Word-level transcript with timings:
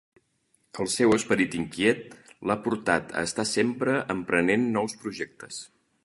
El 0.83 0.87
seu 0.93 1.11
esperit 1.17 1.57
inquiet 1.57 2.15
l'ha 2.51 2.57
portat 2.67 3.13
a 3.19 3.23
estar 3.29 3.45
sempre 3.49 3.97
emprenent 4.15 4.65
nous 4.79 4.97
projectes. 5.03 5.61